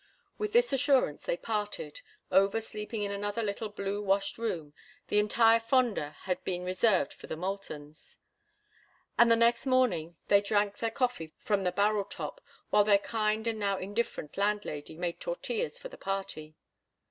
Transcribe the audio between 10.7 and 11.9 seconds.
their coffee from the